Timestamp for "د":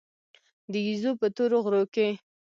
0.71-0.73